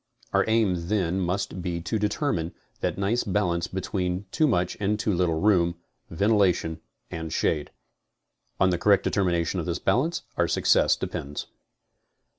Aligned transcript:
Our 0.33 0.43
aim 0.47 0.87
then 0.87 1.19
must 1.19 1.61
be 1.61 1.79
to 1.81 1.99
determine 1.99 2.55
that 2.79 2.97
nice 2.97 3.23
balance 3.23 3.67
between 3.67 4.25
too 4.31 4.47
much 4.47 4.75
and 4.79 4.97
too 4.99 5.13
little 5.13 5.39
room, 5.39 5.75
ventilation 6.09 6.81
and 7.11 7.31
shade. 7.31 7.69
On 8.59 8.71
the 8.71 8.79
correct 8.79 9.03
determination 9.03 9.59
of 9.59 9.67
this 9.67 9.77
balance 9.77 10.23
our 10.37 10.47
success 10.47 10.95
depends. 10.95 11.45